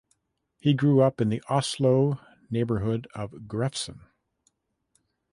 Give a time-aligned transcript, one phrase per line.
[0.57, 2.19] He grew up in the Oslo
[2.49, 3.99] neighborhood of Grefsen.